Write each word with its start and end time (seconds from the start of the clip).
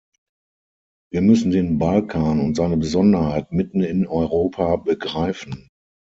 Wir 1.11 1.21
müssen 1.21 1.51
den 1.51 1.77
Balkan 1.77 2.39
und 2.39 2.55
seine 2.55 2.75
Besonderheit 2.75 3.51
mitten 3.51 3.81
in 3.81 4.07
Europa 4.07 4.77
begreifen. 4.77 5.67